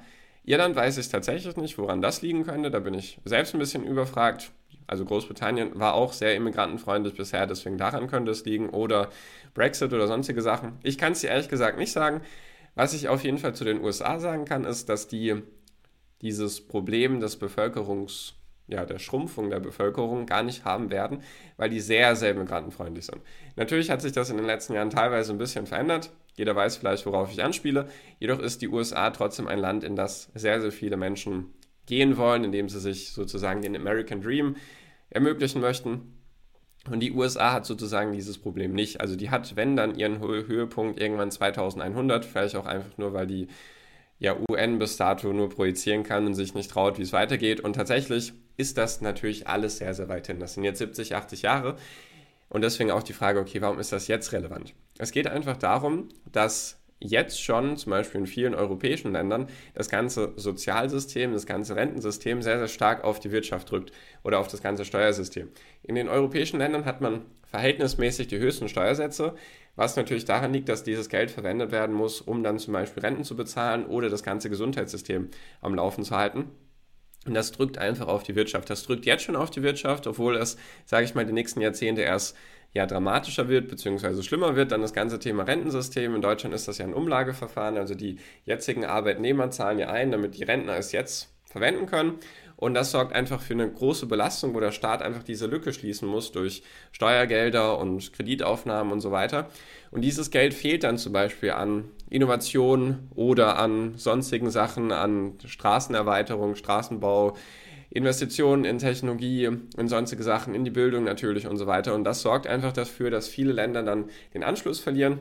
Irland 0.49 0.75
weiß 0.75 0.97
ich 0.97 1.09
tatsächlich 1.09 1.55
nicht, 1.57 1.77
woran 1.77 2.01
das 2.01 2.23
liegen 2.23 2.43
könnte. 2.43 2.71
Da 2.71 2.79
bin 2.79 2.95
ich 2.95 3.19
selbst 3.23 3.53
ein 3.53 3.59
bisschen 3.59 3.85
überfragt. 3.85 4.51
Also 4.87 5.05
Großbritannien 5.05 5.79
war 5.79 5.93
auch 5.93 6.11
sehr 6.11 6.35
immigrantenfreundlich 6.35 7.13
bisher, 7.13 7.45
deswegen 7.45 7.77
daran 7.77 8.07
könnte 8.07 8.31
es 8.31 8.43
liegen. 8.45 8.69
Oder 8.69 9.09
Brexit 9.53 9.93
oder 9.93 10.07
sonstige 10.07 10.41
Sachen. 10.41 10.79
Ich 10.81 10.97
kann 10.97 11.11
es 11.11 11.21
dir 11.21 11.29
ehrlich 11.29 11.49
gesagt 11.49 11.77
nicht 11.77 11.91
sagen. 11.91 12.21
Was 12.73 12.95
ich 12.95 13.09
auf 13.09 13.23
jeden 13.23 13.37
Fall 13.37 13.53
zu 13.53 13.63
den 13.63 13.83
USA 13.83 14.19
sagen 14.19 14.45
kann, 14.45 14.65
ist, 14.65 14.89
dass 14.89 15.07
die 15.07 15.39
dieses 16.23 16.67
Problem 16.67 17.19
des 17.19 17.35
Bevölkerungs 17.35 18.33
ja, 18.65 18.85
der 18.85 18.97
Schrumpfung 18.97 19.51
der 19.51 19.59
Bevölkerung 19.59 20.25
gar 20.25 20.41
nicht 20.41 20.65
haben 20.65 20.89
werden, 20.89 21.21
weil 21.57 21.69
die 21.69 21.79
sehr, 21.79 22.15
sehr 22.15 22.33
migrantenfreundlich 22.33 23.05
sind. 23.05 23.21
Natürlich 23.55 23.91
hat 23.91 24.01
sich 24.01 24.13
das 24.13 24.31
in 24.31 24.37
den 24.37 24.47
letzten 24.47 24.73
Jahren 24.73 24.89
teilweise 24.89 25.31
ein 25.31 25.37
bisschen 25.37 25.67
verändert. 25.67 26.11
Jeder 26.35 26.55
weiß 26.55 26.77
vielleicht, 26.77 27.05
worauf 27.05 27.31
ich 27.31 27.43
anspiele. 27.43 27.89
Jedoch 28.19 28.39
ist 28.39 28.61
die 28.61 28.69
USA 28.69 29.09
trotzdem 29.09 29.47
ein 29.47 29.59
Land, 29.59 29.83
in 29.83 29.95
das 29.95 30.29
sehr, 30.33 30.61
sehr 30.61 30.71
viele 30.71 30.97
Menschen 30.97 31.53
gehen 31.85 32.17
wollen, 32.17 32.43
indem 32.43 32.69
sie 32.69 32.79
sich 32.79 33.11
sozusagen 33.11 33.61
den 33.61 33.75
American 33.75 34.21
Dream 34.21 34.55
ermöglichen 35.09 35.59
möchten. 35.59 36.13
Und 36.89 37.01
die 37.01 37.11
USA 37.11 37.51
hat 37.51 37.65
sozusagen 37.65 38.13
dieses 38.13 38.37
Problem 38.37 38.73
nicht. 38.73 39.01
Also 39.01 39.15
die 39.15 39.29
hat, 39.29 39.55
wenn 39.55 39.75
dann 39.75 39.95
ihren 39.95 40.19
Höhepunkt 40.19 40.99
irgendwann 40.99 41.29
2100, 41.29 42.25
vielleicht 42.25 42.55
auch 42.55 42.65
einfach 42.65 42.97
nur, 42.97 43.13
weil 43.13 43.27
die 43.27 43.47
ja 44.19 44.35
UN 44.49 44.79
bis 44.79 44.97
dato 44.97 45.31
nur 45.33 45.49
projizieren 45.49 46.03
kann 46.03 46.25
und 46.25 46.35
sich 46.35 46.53
nicht 46.53 46.71
traut, 46.71 46.97
wie 46.97 47.03
es 47.03 47.13
weitergeht. 47.13 47.59
Und 47.59 47.73
tatsächlich 47.73 48.33
ist 48.57 48.77
das 48.77 49.01
natürlich 49.01 49.47
alles 49.47 49.77
sehr, 49.77 49.93
sehr 49.93 50.09
weit 50.09 50.27
hin. 50.27 50.39
Das 50.39 50.53
sind 50.53 50.63
jetzt 50.63 50.79
70, 50.79 51.15
80 51.15 51.41
Jahre. 51.41 51.75
Und 52.49 52.61
deswegen 52.61 52.91
auch 52.91 53.03
die 53.03 53.13
Frage, 53.13 53.39
okay, 53.39 53.61
warum 53.61 53.79
ist 53.79 53.91
das 53.91 54.07
jetzt 54.07 54.31
relevant? 54.31 54.73
Es 54.99 55.11
geht 55.11 55.27
einfach 55.27 55.57
darum, 55.57 56.09
dass 56.29 56.77
jetzt 56.99 57.41
schon, 57.41 57.77
zum 57.77 57.91
Beispiel 57.91 58.19
in 58.19 58.27
vielen 58.27 58.53
europäischen 58.53 59.13
Ländern, 59.13 59.47
das 59.73 59.89
ganze 59.89 60.33
Sozialsystem, 60.35 61.31
das 61.31 61.45
ganze 61.45 61.77
Rentensystem 61.77 62.41
sehr, 62.41 62.59
sehr 62.59 62.67
stark 62.67 63.05
auf 63.05 63.21
die 63.21 63.31
Wirtschaft 63.31 63.71
drückt 63.71 63.93
oder 64.23 64.39
auf 64.39 64.49
das 64.49 64.61
ganze 64.61 64.83
Steuersystem. 64.83 65.47
In 65.83 65.95
den 65.95 66.09
europäischen 66.09 66.59
Ländern 66.59 66.83
hat 66.83 66.99
man 66.99 67.21
verhältnismäßig 67.45 68.27
die 68.27 68.39
höchsten 68.39 68.67
Steuersätze, 68.67 69.35
was 69.77 69.95
natürlich 69.95 70.25
daran 70.25 70.51
liegt, 70.51 70.67
dass 70.67 70.83
dieses 70.83 71.07
Geld 71.07 71.31
verwendet 71.31 71.71
werden 71.71 71.95
muss, 71.95 72.19
um 72.19 72.43
dann 72.43 72.59
zum 72.59 72.73
Beispiel 72.73 73.01
Renten 73.01 73.23
zu 73.23 73.37
bezahlen 73.37 73.85
oder 73.85 74.09
das 74.09 74.23
ganze 74.23 74.49
Gesundheitssystem 74.49 75.29
am 75.61 75.75
Laufen 75.75 76.03
zu 76.03 76.17
halten. 76.17 76.51
Und 77.29 77.35
das 77.35 77.51
drückt 77.51 77.77
einfach 77.77 78.07
auf 78.07 78.23
die 78.23 78.35
Wirtschaft. 78.35 78.71
Das 78.71 78.83
drückt 78.83 79.05
jetzt 79.05 79.23
schon 79.23 79.35
auf 79.35 79.51
die 79.51 79.61
Wirtschaft, 79.61 80.07
obwohl 80.07 80.35
es, 80.35 80.57
sage 80.85 81.05
ich 81.05 81.13
mal, 81.13 81.27
die 81.27 81.31
nächsten 81.31 81.61
Jahrzehnte 81.61 82.01
erst 82.01 82.35
ja 82.73 82.87
dramatischer 82.87 83.47
wird 83.47 83.67
bzw. 83.67 84.23
schlimmer 84.23 84.55
wird, 84.55 84.71
dann 84.71 84.81
das 84.81 84.93
ganze 84.93 85.19
Thema 85.19 85.43
Rentensystem. 85.43 86.15
In 86.15 86.21
Deutschland 86.23 86.55
ist 86.55 86.67
das 86.67 86.79
ja 86.79 86.85
ein 86.85 86.93
Umlageverfahren, 86.95 87.77
also 87.77 87.93
die 87.93 88.17
jetzigen 88.45 88.83
Arbeitnehmer 88.83 89.51
zahlen 89.51 89.77
ja 89.77 89.89
ein, 89.89 90.09
damit 90.09 90.37
die 90.37 90.43
Rentner 90.43 90.75
es 90.75 90.91
jetzt 90.91 91.31
verwenden 91.45 91.85
können. 91.85 92.15
Und 92.59 92.73
das 92.73 92.91
sorgt 92.91 93.13
einfach 93.13 93.41
für 93.41 93.53
eine 93.53 93.71
große 93.71 94.05
Belastung, 94.05 94.53
wo 94.53 94.59
der 94.59 94.73
Staat 94.73 95.01
einfach 95.01 95.23
diese 95.23 95.45
Lücke 95.45 95.71
schließen 95.71 96.05
muss 96.05 96.33
durch 96.33 96.61
Steuergelder 96.91 97.79
und 97.79 98.11
Kreditaufnahmen 98.11 98.91
und 98.91 98.99
so 98.99 99.11
weiter. 99.11 99.47
Und 99.91 100.01
dieses 100.01 100.29
Geld 100.29 100.53
fehlt 100.53 100.83
dann 100.83 100.97
zum 100.97 101.13
Beispiel 101.13 101.51
an 101.51 101.85
Innovation 102.09 103.07
oder 103.15 103.57
an 103.57 103.93
sonstigen 103.97 104.51
Sachen, 104.51 104.91
an 104.91 105.35
Straßenerweiterung, 105.45 106.55
Straßenbau, 106.55 107.37
Investitionen 107.91 108.65
in 108.65 108.77
Technologie, 108.77 109.45
in 109.45 109.87
sonstige 109.87 110.23
Sachen, 110.23 110.53
in 110.53 110.65
die 110.65 110.69
Bildung 110.69 111.05
natürlich 111.05 111.47
und 111.47 111.55
so 111.55 111.65
weiter. 111.65 111.95
Und 111.95 112.03
das 112.03 112.21
sorgt 112.21 112.45
einfach 112.45 112.73
dafür, 112.73 113.09
dass 113.09 113.29
viele 113.29 113.53
Länder 113.53 113.83
dann 113.83 114.09
den 114.33 114.43
Anschluss 114.43 114.81
verlieren. 114.81 115.19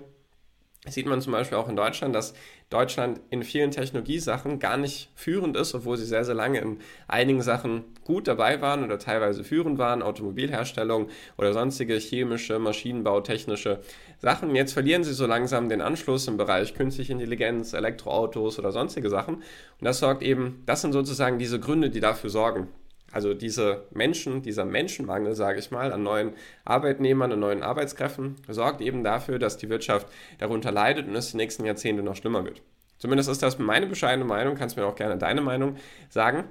Sieht 0.86 1.06
man 1.06 1.20
zum 1.20 1.32
Beispiel 1.32 1.58
auch 1.58 1.68
in 1.68 1.74
Deutschland, 1.74 2.14
dass 2.14 2.34
Deutschland 2.70 3.20
in 3.30 3.42
vielen 3.42 3.72
Technologiesachen 3.72 4.60
gar 4.60 4.76
nicht 4.76 5.10
führend 5.16 5.56
ist, 5.56 5.74
obwohl 5.74 5.96
sie 5.96 6.04
sehr, 6.04 6.24
sehr 6.24 6.36
lange 6.36 6.60
in 6.60 6.78
einigen 7.08 7.42
Sachen 7.42 7.84
gut 8.04 8.28
dabei 8.28 8.60
waren 8.60 8.84
oder 8.84 8.98
teilweise 8.98 9.42
führend 9.42 9.78
waren, 9.78 10.02
Automobilherstellung 10.02 11.08
oder 11.36 11.52
sonstige 11.52 11.94
chemische, 11.94 12.60
Maschinenbau, 12.60 13.20
technische 13.22 13.80
Sachen. 14.18 14.54
Jetzt 14.54 14.72
verlieren 14.72 15.02
sie 15.02 15.14
so 15.14 15.26
langsam 15.26 15.68
den 15.68 15.80
Anschluss 15.80 16.28
im 16.28 16.36
Bereich 16.36 16.74
künstliche 16.74 17.12
Intelligenz, 17.12 17.72
Elektroautos 17.72 18.58
oder 18.60 18.70
sonstige 18.70 19.10
Sachen. 19.10 19.36
Und 19.36 19.44
das 19.84 19.98
sorgt 19.98 20.22
eben, 20.22 20.62
das 20.64 20.82
sind 20.82 20.92
sozusagen 20.92 21.38
diese 21.38 21.58
Gründe, 21.58 21.90
die 21.90 22.00
dafür 22.00 22.30
sorgen, 22.30 22.68
also 23.10 23.32
diese 23.32 23.84
Menschen, 23.90 24.42
dieser 24.42 24.64
Menschenmangel, 24.64 25.34
sage 25.34 25.58
ich 25.58 25.70
mal, 25.70 25.92
an 25.92 26.02
neuen 26.02 26.32
Arbeitnehmern, 26.64 27.32
an 27.32 27.40
neuen 27.40 27.62
Arbeitskräften, 27.62 28.36
sorgt 28.48 28.80
eben 28.80 29.02
dafür, 29.02 29.38
dass 29.38 29.56
die 29.56 29.70
Wirtschaft 29.70 30.06
darunter 30.38 30.72
leidet 30.72 31.08
und 31.08 31.16
es 31.16 31.30
die 31.30 31.38
nächsten 31.38 31.64
Jahrzehnte 31.64 32.02
noch 32.02 32.16
schlimmer 32.16 32.44
wird. 32.44 32.62
Zumindest 32.98 33.30
ist 33.30 33.42
das 33.42 33.58
meine 33.58 33.86
bescheidene 33.86 34.24
Meinung, 34.24 34.56
kannst 34.56 34.76
mir 34.76 34.86
auch 34.86 34.96
gerne 34.96 35.16
deine 35.16 35.40
Meinung 35.40 35.76
sagen. 36.10 36.44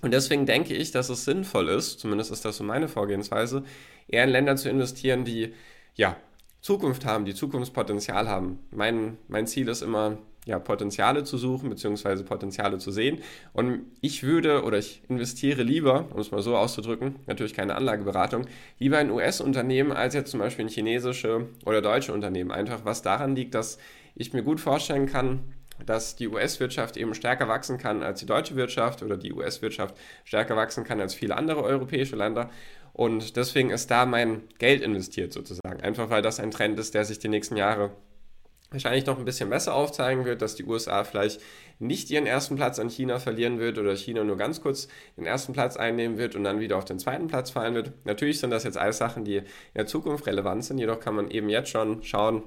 Und 0.00 0.12
deswegen 0.12 0.46
denke 0.46 0.74
ich, 0.74 0.92
dass 0.92 1.08
es 1.08 1.24
sinnvoll 1.24 1.68
ist, 1.68 2.00
zumindest 2.00 2.30
ist 2.30 2.44
das 2.44 2.56
so 2.56 2.64
meine 2.64 2.88
Vorgehensweise, 2.88 3.64
eher 4.08 4.24
in 4.24 4.30
Länder 4.30 4.56
zu 4.56 4.68
investieren, 4.68 5.24
die 5.24 5.54
ja 5.94 6.16
Zukunft 6.60 7.04
haben, 7.04 7.24
die 7.24 7.34
Zukunftspotenzial 7.34 8.28
haben. 8.28 8.60
Mein, 8.70 9.18
mein 9.28 9.46
Ziel 9.46 9.68
ist 9.68 9.82
immer, 9.82 10.18
ja, 10.46 10.60
Potenziale 10.60 11.24
zu 11.24 11.36
suchen, 11.36 11.68
beziehungsweise 11.68 12.22
Potenziale 12.24 12.78
zu 12.78 12.92
sehen. 12.92 13.20
Und 13.52 13.80
ich 14.00 14.22
würde 14.22 14.62
oder 14.62 14.78
ich 14.78 15.02
investiere 15.08 15.62
lieber, 15.62 16.06
um 16.14 16.20
es 16.20 16.30
mal 16.30 16.40
so 16.40 16.56
auszudrücken, 16.56 17.16
natürlich 17.26 17.52
keine 17.52 17.74
Anlageberatung, 17.74 18.46
lieber 18.78 19.00
in 19.00 19.10
US-Unternehmen 19.10 19.92
als 19.92 20.14
jetzt 20.14 20.30
zum 20.30 20.40
Beispiel 20.40 20.64
in 20.64 20.70
chinesische 20.70 21.48
oder 21.66 21.82
deutsche 21.82 22.12
Unternehmen. 22.12 22.52
Einfach 22.52 22.84
was 22.84 23.02
daran 23.02 23.34
liegt, 23.34 23.54
dass 23.54 23.78
ich 24.14 24.32
mir 24.32 24.42
gut 24.42 24.60
vorstellen 24.60 25.06
kann, 25.06 25.40
dass 25.84 26.14
die 26.14 26.28
US-Wirtschaft 26.28 26.96
eben 26.96 27.14
stärker 27.14 27.48
wachsen 27.48 27.76
kann 27.76 28.02
als 28.02 28.20
die 28.20 28.26
deutsche 28.26 28.54
Wirtschaft 28.54 29.02
oder 29.02 29.16
die 29.16 29.32
US-Wirtschaft 29.32 29.96
stärker 30.24 30.56
wachsen 30.56 30.84
kann 30.84 31.00
als 31.00 31.14
viele 31.14 31.36
andere 31.36 31.62
europäische 31.62 32.16
Länder. 32.16 32.50
Und 32.92 33.36
deswegen 33.36 33.70
ist 33.70 33.90
da 33.90 34.06
mein 34.06 34.42
Geld 34.58 34.80
investiert 34.80 35.32
sozusagen. 35.32 35.80
Einfach 35.82 36.08
weil 36.08 36.22
das 36.22 36.40
ein 36.40 36.52
Trend 36.52 36.78
ist, 36.78 36.94
der 36.94 37.04
sich 37.04 37.18
die 37.18 37.28
nächsten 37.28 37.56
Jahre 37.56 37.90
wahrscheinlich 38.70 39.06
noch 39.06 39.18
ein 39.18 39.24
bisschen 39.24 39.50
besser 39.50 39.74
aufzeigen 39.74 40.24
wird, 40.24 40.42
dass 40.42 40.54
die 40.54 40.64
USA 40.64 41.04
vielleicht 41.04 41.40
nicht 41.78 42.10
ihren 42.10 42.26
ersten 42.26 42.56
Platz 42.56 42.78
an 42.78 42.88
China 42.88 43.18
verlieren 43.18 43.58
wird 43.58 43.78
oder 43.78 43.94
China 43.96 44.24
nur 44.24 44.36
ganz 44.36 44.60
kurz 44.60 44.88
den 45.16 45.26
ersten 45.26 45.52
Platz 45.52 45.76
einnehmen 45.76 46.18
wird 46.18 46.34
und 46.34 46.44
dann 46.44 46.60
wieder 46.60 46.76
auf 46.76 46.84
den 46.84 46.98
zweiten 46.98 47.28
Platz 47.28 47.50
fallen 47.50 47.74
wird. 47.74 47.92
Natürlich 48.04 48.40
sind 48.40 48.50
das 48.50 48.64
jetzt 48.64 48.78
alles 48.78 48.98
Sachen, 48.98 49.24
die 49.24 49.36
in 49.36 49.44
der 49.74 49.86
Zukunft 49.86 50.26
relevant 50.26 50.64
sind, 50.64 50.78
jedoch 50.78 51.00
kann 51.00 51.14
man 51.14 51.30
eben 51.30 51.48
jetzt 51.48 51.70
schon 51.70 52.02
schauen, 52.02 52.42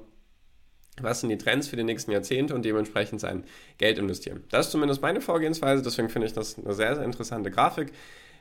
was 1.02 1.22
sind 1.22 1.30
die 1.30 1.38
Trends 1.38 1.68
für 1.68 1.78
die 1.78 1.84
nächsten 1.84 2.12
Jahrzehnte 2.12 2.54
und 2.54 2.66
dementsprechend 2.66 3.22
sein 3.22 3.46
Geld 3.78 3.98
investieren. 3.98 4.44
Das 4.50 4.68
ist 4.68 4.72
zumindest 4.72 5.02
meine 5.02 5.22
Vorgehensweise, 5.22 5.82
deswegen 5.82 6.10
finde 6.10 6.28
ich 6.28 6.34
das 6.34 6.58
eine 6.58 6.74
sehr, 6.74 6.96
sehr 6.96 7.06
interessante 7.06 7.52
Grafik. 7.52 7.94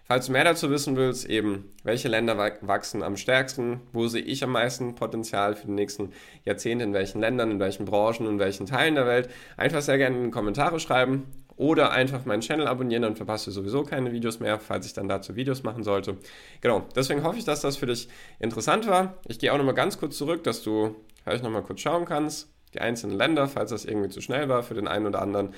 Falls 0.09 0.25
du 0.25 0.33
mehr 0.33 0.45
dazu 0.45 0.71
wissen 0.71 0.97
willst, 0.97 1.27
eben 1.27 1.71
welche 1.85 2.09
Länder 2.09 2.39
wachsen 2.39 3.03
am 3.03 3.19
stärksten, 3.19 3.83
wo 3.93 4.09
sehe 4.09 4.23
ich 4.23 4.43
am 4.43 4.53
meisten 4.53 4.95
Potenzial 4.95 5.55
für 5.55 5.67
die 5.67 5.75
nächsten 5.75 6.15
Jahrzehnte, 6.47 6.83
in 6.85 6.95
welchen 6.95 7.21
Ländern, 7.21 7.51
in 7.51 7.61
welchen 7.61 7.85
Branchen, 7.85 8.27
in 8.27 8.39
welchen 8.39 8.65
Teilen 8.65 8.95
der 8.95 9.07
Welt, 9.07 9.29
einfach 9.59 9.83
sehr 9.83 9.99
gerne 9.99 10.17
in 10.17 10.25
die 10.25 10.31
Kommentare 10.31 10.81
schreiben 10.81 11.27
oder 11.57 11.93
einfach 11.93 12.25
meinen 12.25 12.41
Channel 12.41 12.67
abonnieren, 12.67 13.03
dann 13.03 13.17
verpasst 13.17 13.49
du 13.49 13.51
sowieso 13.51 13.83
keine 13.83 14.11
Videos 14.11 14.41
mehr, 14.41 14.59
falls 14.59 14.87
ich 14.87 14.95
dann 14.95 15.09
dazu 15.09 15.37
Videos 15.37 15.63
machen 15.63 15.85
sollte. 15.85 16.17
Genau, 16.63 16.87
deswegen 16.97 17.23
hoffe 17.23 17.37
ich, 17.37 17.45
dass 17.45 17.61
das 17.61 17.77
für 17.77 17.85
dich 17.85 18.09
interessant 18.39 18.87
war. 18.87 19.19
Ich 19.27 19.39
gehe 19.39 19.53
auch 19.53 19.59
nochmal 19.59 19.75
ganz 19.75 19.99
kurz 19.99 20.17
zurück, 20.17 20.43
dass 20.43 20.63
du 20.63 20.97
vielleicht 21.23 21.45
nochmal 21.45 21.65
kurz 21.65 21.81
schauen 21.81 22.07
kannst, 22.07 22.49
die 22.73 22.81
einzelnen 22.81 23.19
Länder, 23.19 23.47
falls 23.47 23.73
das 23.73 23.85
irgendwie 23.85 24.09
zu 24.09 24.23
schnell 24.23 24.49
war 24.49 24.63
für 24.63 24.73
den 24.73 24.89
einen 24.89 25.05
oder 25.05 25.21
anderen. 25.21 25.53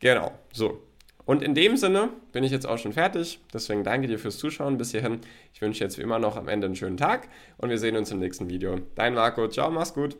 Genau, 0.00 0.32
so. 0.52 0.82
Und 1.24 1.42
in 1.42 1.54
dem 1.54 1.76
Sinne 1.76 2.10
bin 2.32 2.42
ich 2.44 2.50
jetzt 2.50 2.66
auch 2.66 2.78
schon 2.78 2.92
fertig. 2.92 3.40
Deswegen 3.54 3.84
danke 3.84 4.08
dir 4.08 4.18
fürs 4.18 4.38
Zuschauen 4.38 4.76
bis 4.76 4.90
hierhin. 4.90 5.20
Ich 5.54 5.62
wünsche 5.62 5.84
jetzt 5.84 5.98
wie 5.98 6.02
immer 6.02 6.18
noch 6.18 6.36
am 6.36 6.48
Ende 6.48 6.66
einen 6.66 6.76
schönen 6.76 6.96
Tag 6.96 7.28
und 7.58 7.70
wir 7.70 7.78
sehen 7.78 7.96
uns 7.96 8.10
im 8.10 8.18
nächsten 8.18 8.48
Video. 8.48 8.80
Dein 8.96 9.14
Marco, 9.14 9.46
ciao, 9.48 9.70
mach's 9.70 9.94
gut. 9.94 10.10